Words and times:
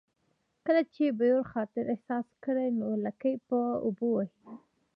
کله 0.65 0.81
چې 0.93 1.03
بیور 1.19 1.43
خطر 1.53 1.83
احساس 1.93 2.27
کړي 2.43 2.67
نو 2.79 2.87
لکۍ 3.05 3.35
په 3.47 3.59
اوبو 3.85 4.07
وهي 4.17 4.37